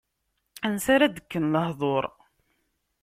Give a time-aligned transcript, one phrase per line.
[0.65, 2.05] Ansi ara d-kken lehdur!